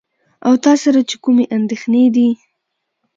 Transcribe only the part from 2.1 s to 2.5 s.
دي.